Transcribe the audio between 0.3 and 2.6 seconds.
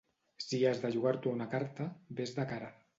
Si has de jugar-t'ho a una carta, vés de